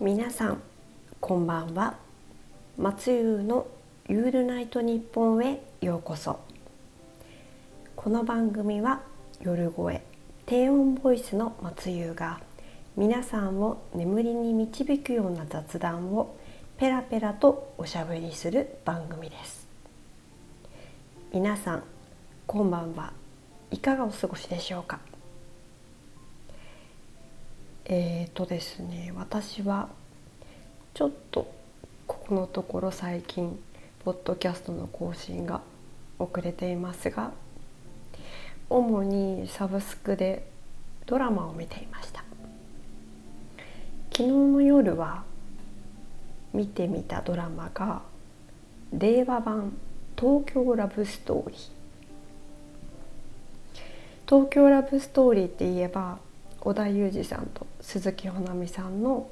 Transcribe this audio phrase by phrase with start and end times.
[0.00, 0.62] 皆さん
[1.18, 1.96] こんばんは。
[2.76, 3.66] 松優の
[4.08, 6.38] ユールナイト日本へようこそ。
[7.96, 9.00] この番組は
[9.40, 10.00] 夜声
[10.46, 12.38] 低音ボイスの松優が
[12.96, 16.36] 皆さんを眠りに導くような雑談を
[16.76, 19.66] ペラペラとおしゃべりする番組です。
[21.34, 21.82] 皆さん
[22.46, 23.12] こんばんは。
[23.72, 25.00] いかがお過ごしでしょうか？
[27.90, 29.88] えーとですね私は
[30.92, 31.50] ちょっと
[32.06, 33.58] ここのところ最近
[34.04, 35.62] ポッドキャストの更新が
[36.18, 37.32] 遅れていますが
[38.68, 40.46] 主にサブスクで
[41.06, 42.22] ドラマを見ていました。
[44.12, 45.22] 昨日の夜は
[46.52, 48.02] 見てみたドラマが
[48.92, 49.72] 令和版
[50.14, 51.58] 東京ラブストーリー。
[54.28, 56.18] 東京ラブストーリーって言えば
[56.60, 59.28] 織田裕二さんと鈴木保奈美さんの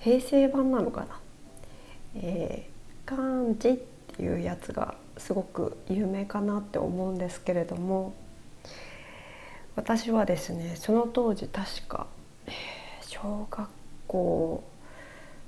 [0.00, 1.20] 平成版なのかな
[2.16, 3.76] 「えー、漢字」っ
[4.16, 8.14] ていうやつがすごく有名かなって思うんですけれども
[9.76, 12.08] 私はですねその当時確か、
[13.02, 13.68] 小学
[14.08, 14.64] 校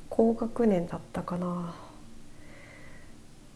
[0.09, 1.75] 高学年だったかな。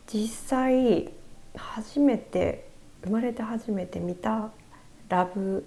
[0.07, 1.11] 実際
[1.57, 2.69] 初めて
[3.05, 4.51] 生まれて初めて見た
[5.09, 5.67] ラブ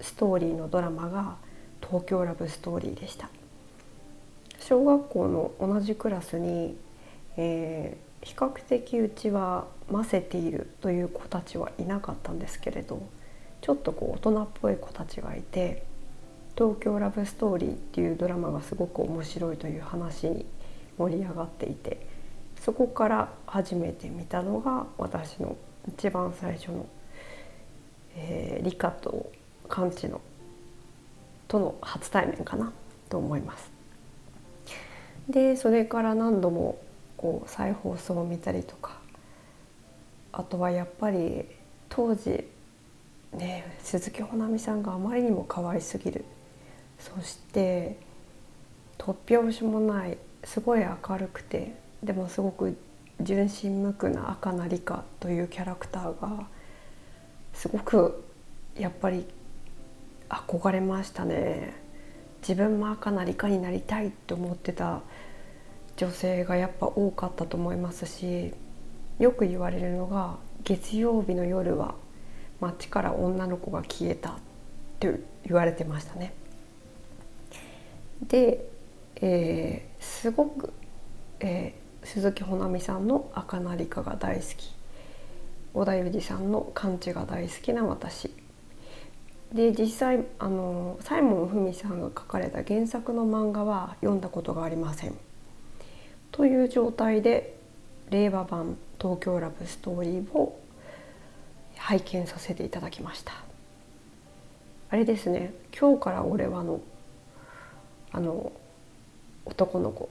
[0.00, 1.36] ストーリーのドラマが
[1.88, 3.28] 東京ラブストーリーでした。
[4.60, 6.76] 小学校の同じクラスに、
[7.36, 13.00] えー、比較的うちはませているという子たちはいなかったんですけれど
[13.60, 15.84] ちょっとこう大人っぽい子たちがいて
[16.58, 20.46] 「東京ラブストーリー」っていうドラマがすごく面白いという話に
[20.98, 22.04] 盛り上がっていて
[22.60, 25.56] そこから初めて見たのが私の
[25.88, 26.86] 一番最初の、
[28.16, 29.30] えー、理科と
[29.68, 30.20] 完治の
[31.48, 32.72] との初対面かな
[33.08, 33.70] と思います。
[35.28, 36.78] でそれから何度も
[37.16, 38.98] こう再放送を見たりとか
[40.32, 41.44] あとはやっぱり
[41.88, 42.44] 当時
[43.32, 46.24] ね鈴木保奈美さんがあまりにも可愛すぎる
[46.98, 47.98] そして
[48.98, 52.76] 突拍子もないすごい明るくてでもすごく
[53.20, 56.46] 純真無垢な赤な理香というキャラクターが
[57.52, 58.24] すごく
[58.78, 59.26] やっぱり
[60.28, 61.74] 憧れましたね
[62.40, 65.02] 自分も赤な理科になりたいって思ってた
[65.96, 68.52] 女性がやっぱ多かったと思いますし
[69.18, 71.94] よく言われるのが月曜日の夜は
[72.60, 74.34] 街から女の子が消えたっ
[75.00, 76.32] て言われてましたね。
[78.22, 78.66] で、
[79.16, 80.72] えー、すごく、
[81.40, 84.74] えー、鈴木保奈美さんの赤な理科が大好き
[85.74, 88.30] 織田裕二さんの完治が大好きな私
[89.52, 95.14] で実際あのサイモン文さんが書かれた原作の漫画は読んだことがありません。
[96.32, 97.56] という状態で
[98.10, 100.58] 令和版「東京ラブストーリー」を
[101.76, 103.32] 拝見させていただきました。
[104.90, 106.80] あれですね「今日から俺はの」
[108.12, 108.52] あの
[109.44, 110.08] 男の子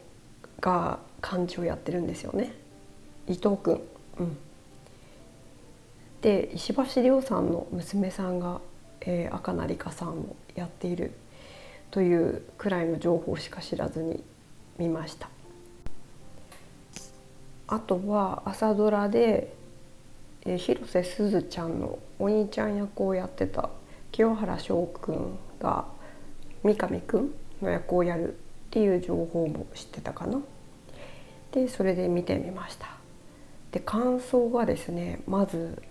[0.62, 2.54] が漢字をやってるんですよね
[3.28, 3.82] 伊藤君。
[4.20, 4.38] うん、
[6.22, 8.62] で石橋亮さんの娘さんが
[9.06, 11.12] えー、赤名理香さんをやっている
[11.92, 14.24] というくらいの情報しか知らずに
[14.78, 15.30] 見ました。
[17.68, 19.54] あとは朝ドラで、
[20.46, 23.70] えー、広瀬すずちゃんのお兄ちゃん役をやってた
[24.12, 25.86] 清原翔くんが
[26.64, 28.36] 三上くんの役をやるっ
[28.70, 30.40] ていう情報も知ってたかな。
[31.52, 32.88] でそれで見てみました。
[33.72, 35.82] で感想がですねまず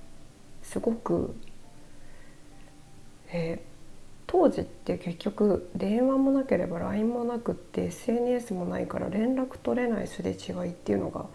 [0.62, 1.34] すごく
[3.37, 3.61] えー、
[4.28, 11.27] 当時って結局電話もなければ LINE もなくって SNS もないから連絡取れないすれ違いっていうのが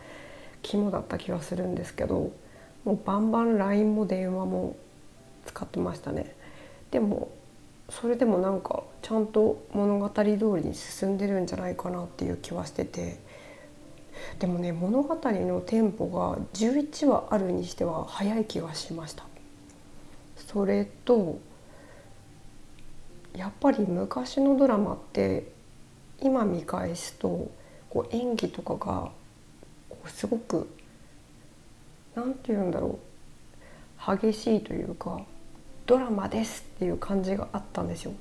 [0.62, 2.32] 肝だった気がするんですけど
[2.86, 4.78] もうバンバン LINE も電話も
[5.46, 6.34] 使ってましたね。
[6.92, 7.30] でも
[7.90, 13.20] それでもなんかちゃんと物語通りに進んでるんじゃないかなっていう気はしてて
[14.40, 19.24] でもね物語のテンポが11話あるにしては早い気がしました
[20.36, 21.40] それと
[23.36, 25.52] やっぱり昔のドラマって
[26.22, 27.50] 今見返すと
[27.90, 29.12] こう演技とかが
[29.90, 30.70] こうすごく
[32.16, 33.00] 何て言うんだろ
[34.08, 35.22] う激しいというか
[35.86, 38.14] ドラマですっていう感じがあったんですよ。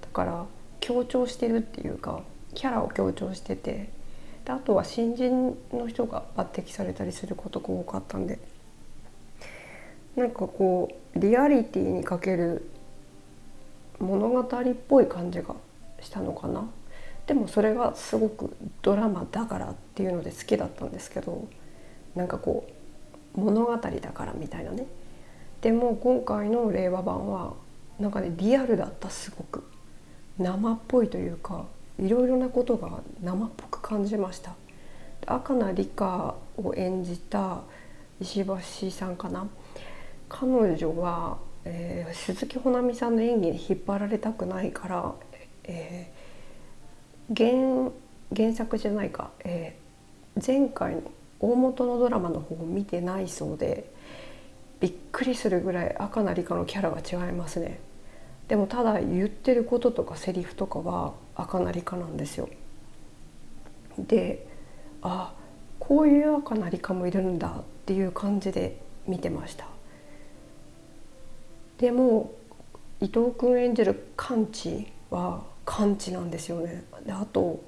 [0.00, 0.46] だから
[0.80, 2.20] 強調してるっていうか
[2.54, 3.90] キャラを強調してて
[4.44, 8.38] であとは新人の人が抜擢されたりすることが多かったんで。
[10.16, 12.70] なんかこうリアリティにかける
[13.98, 14.44] 物語っ
[14.88, 15.54] ぽい感じが
[16.00, 16.68] したのかな？
[17.26, 21.48] でもそれがすごくドラマだからっていうので好きだったんですけど
[22.14, 22.68] なんかこ
[23.36, 24.86] う物語だからみたいなね。
[25.60, 27.54] でも今回の令和版は
[27.98, 29.64] なんかねリアルだったすごく
[30.38, 31.64] 生っぽいというか
[31.98, 34.52] いろいろなことが生っぽく感じました。
[35.26, 37.62] 赤名理香を演じた
[38.20, 39.48] 石橋さんかな？
[40.28, 45.12] 彼女は、えー、鈴木保奈美さんの演技に引っ張られたくないから、
[45.64, 47.90] えー、原
[48.34, 51.02] 原作じゃないか、えー、前回の
[51.40, 53.90] 大元のドラマの方を見てないそうで
[54.78, 57.80] びっくりするぐらい赤名理香のキャラが違いますね
[58.46, 62.48] でもただ言ってることとかセリフとかは赤なりかなんですよ。
[63.98, 64.46] で
[65.02, 65.32] あ
[65.80, 69.75] こういう赤なりかもいるんだっていう感じで見てました。
[71.78, 72.32] でも
[73.00, 76.84] 伊藤君演じる完治は完治なんですよね。
[77.04, 77.62] であと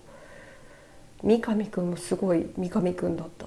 [1.22, 3.46] 三上君もすごい三上君だった。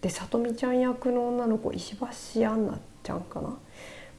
[0.00, 3.56] で里美ちゃん役の女の子石橋杏奈ちゃんかな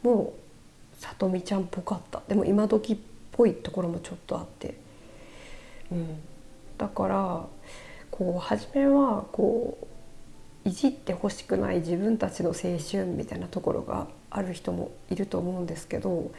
[0.04, 2.98] もうさとみちゃんっぽかったでも今時っ
[3.32, 4.76] ぽいところもちょっとあって、
[5.92, 6.20] うん、
[6.78, 7.46] だから
[8.12, 9.78] こう初めはこ
[10.66, 16.32] ういじってほしくない自分たちの青春みたいなところがある人もいると思うんですけど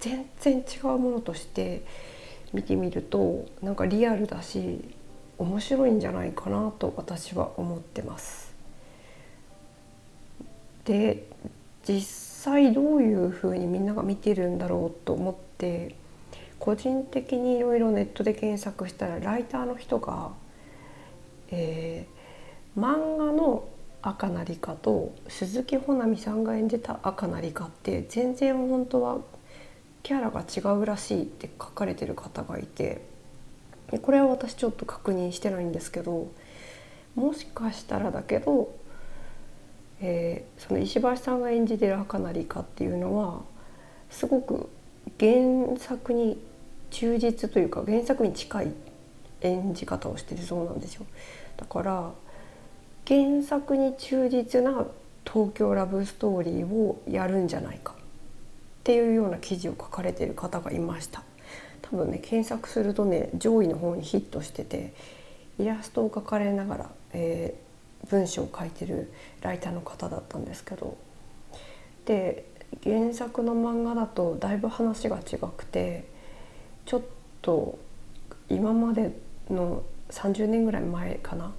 [0.00, 1.82] 全然違うものとして
[2.52, 4.84] 見てみるとなんかリアルだし
[5.38, 8.54] 面白いんじゃないかなと私は思ってます。
[10.84, 11.24] で
[11.86, 15.94] 実際どういうふうにみんなが見てるんだろうと思って
[16.58, 20.30] 個人的にいろいろネットで検索したらライターの人が、
[21.50, 23.68] えー、漫画の
[24.08, 29.18] 赤なりかと鈴木保奈美さんが演じた赤なりかって全然本当は
[30.02, 33.02] キャラが違うらしいって書かれてる方がいて
[34.02, 36.30] これは私ちょっと確認してないんですけど
[37.14, 38.74] もしかしたらだけど
[40.00, 43.40] えー、その石橋さんが演じてる赤なりかっていうのは
[44.10, 44.68] すごく
[45.18, 46.38] 原作に
[46.90, 48.72] 忠実というか原作に近い
[49.40, 51.06] 演じ方をしてるそうなんですよ。
[51.56, 52.12] だから
[53.06, 54.86] 原作に忠実な
[55.24, 57.96] 東京ラブストーリーをやるんじゃないかっ
[58.84, 61.22] ていうような記事を書かれている方がいました。
[61.82, 64.92] 多分ね検索するとね上位の方にヒットしてて
[65.58, 67.54] イラストを描かれながら、え
[68.10, 70.96] 文章を書いてるライターの方だったんですけど。
[72.06, 72.44] で
[72.82, 76.04] 原作の漫画だとだいぶ話が違くて
[76.84, 77.02] ちょっ
[77.42, 77.78] と
[78.48, 79.12] 今まで
[79.50, 81.52] の30年ぐらい前かな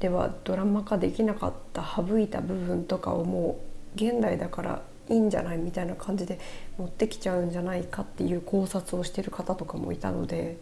[0.00, 3.58] ではドラマ化できなかった省いた部分とかをも
[3.94, 6.38] う現代だからいいんじゃないみたいな感じで
[6.78, 10.58] 持ってきちゃうんじゃないかっていう考察をしてる方とかもいたので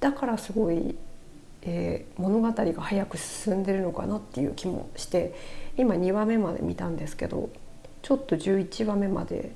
[0.00, 0.96] だからすごい
[1.68, 5.34] えー、物語が早く進んでるのかなっていう気もして
[5.76, 7.50] 今2話目まで見たんですけど
[8.02, 9.50] ちょっと11話目まで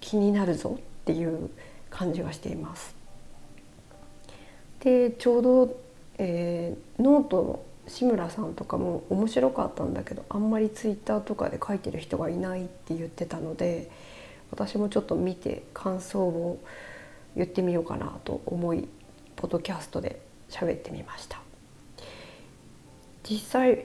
[0.00, 1.50] 気になるぞっていう
[1.90, 2.94] 感じがしています。
[4.80, 5.76] でちょうど、
[6.18, 13.90] えー、ノート志村さんとかも面白かったんだけどあんまりツイッターとかで書いてる人がいないって言ってたので
[14.50, 16.58] 私もちょっと見て感想を
[17.36, 18.88] 言ってみようかなと思い
[19.36, 21.40] ポッドキャストで喋ってみました。
[23.28, 23.84] 実際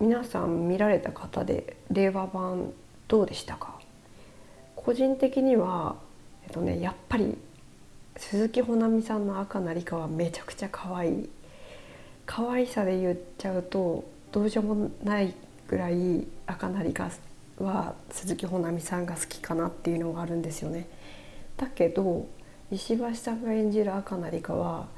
[0.00, 2.72] 皆さん見られた方で令和版
[3.08, 3.78] どうでしたか？
[4.76, 5.96] 個人的には、
[6.46, 7.36] えっとね、やっぱり
[8.16, 11.28] 鈴木保奈美さんの赤なりかはめちゃくちゃ可愛い
[12.28, 15.32] 可愛さで言っちゃうとどうしようもない
[15.66, 17.10] ぐらい赤なりか
[17.58, 20.86] は鈴木保奈美さんが好きかなっていうのがあるんですよね。
[21.56, 22.26] だけど
[22.70, 24.88] 石橋さんが演じる赤なりかは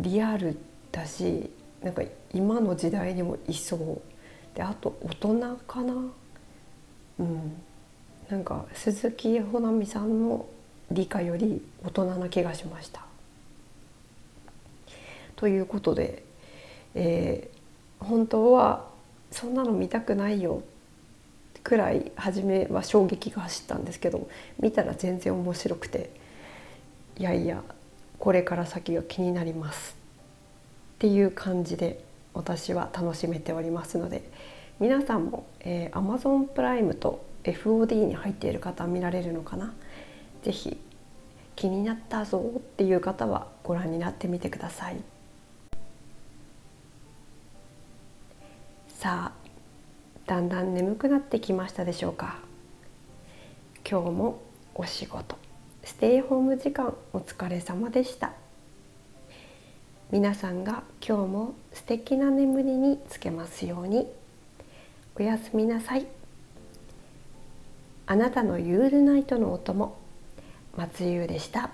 [0.00, 0.58] リアル
[0.90, 1.48] だし
[1.80, 2.02] なんか
[2.34, 5.94] 今の時代にもいそうであと大人かな
[7.20, 7.52] うん
[8.28, 10.44] なんか鈴木保奈美さんの
[10.90, 13.09] 理科より大人な気がしました。
[15.40, 16.22] ということで、
[16.94, 18.84] えー、本当は
[19.30, 20.62] そんなの見たくないよ
[21.64, 24.28] くらい初めは衝撃が走ったんですけど
[24.58, 26.10] 見たら全然面白くて
[27.18, 27.62] いやいや
[28.18, 29.96] これから先が気になります
[30.96, 32.04] っていう感じで
[32.34, 34.30] 私は楽しめておりますので
[34.78, 39.72] 皆さんも、えー、Amazon プライムと FOD に入っている方見られるのかな
[40.42, 40.76] 是非
[41.56, 45.00] 気になったぞっていう方はご覧になってみてください。
[49.00, 49.48] さあ
[50.26, 52.36] だんだん眠くなってきましたでしょうか？
[53.90, 54.42] 今日も
[54.74, 55.38] お仕事
[55.82, 58.32] ステイホーム時間お疲れ様でした。
[60.10, 64.06] 皆さんが今日も素敵な眠りにつけますように
[65.18, 66.06] おやすみなさい。
[68.06, 69.96] あなたのユールナイトのお供
[70.76, 71.70] 松優でした。